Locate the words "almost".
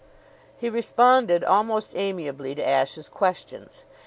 1.43-1.91